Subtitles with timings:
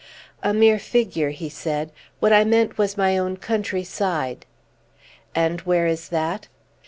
[0.41, 4.47] "A mere figure," he said; "what I meant was my own country side."
[5.35, 6.47] "And where is that?"